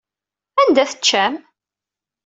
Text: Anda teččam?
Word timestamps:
Anda 0.61 0.83
teččam? 0.91 1.33